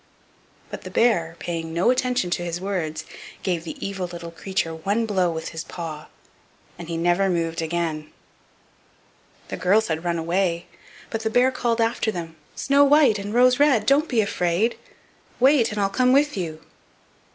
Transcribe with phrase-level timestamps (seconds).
[0.71, 3.05] But the bear, paying no attention to his words,
[3.43, 6.07] gave the evil little creature one blow with his paw,
[6.79, 8.11] and he never moved again.
[9.49, 10.65] The girls had run away,
[11.11, 14.75] but the bear called after them: "Snow white and Rose red, don't be afraid;
[15.39, 16.65] wait, and I'll come with you."